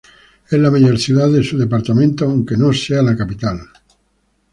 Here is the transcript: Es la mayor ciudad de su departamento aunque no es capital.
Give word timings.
Es 0.49 0.57
la 0.57 0.71
mayor 0.71 0.97
ciudad 0.97 1.29
de 1.29 1.43
su 1.43 1.59
departamento 1.59 2.25
aunque 2.25 2.57
no 2.57 2.71
es 2.71 2.87
capital. 3.15 3.59